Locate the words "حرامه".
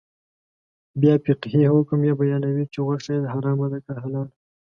3.33-3.67